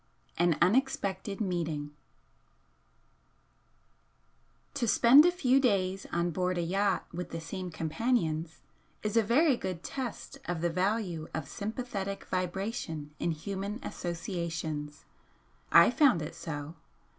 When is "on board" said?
6.11-6.57